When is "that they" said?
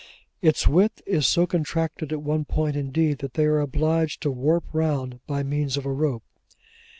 3.19-3.45